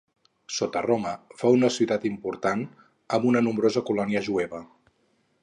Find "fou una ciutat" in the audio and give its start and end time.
1.41-2.07